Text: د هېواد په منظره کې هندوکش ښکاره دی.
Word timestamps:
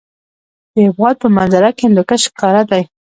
د 0.73 0.75
هېواد 0.85 1.15
په 1.21 1.27
منظره 1.35 1.69
کې 1.75 1.83
هندوکش 1.87 2.21
ښکاره 2.31 2.63
دی. 2.71 2.81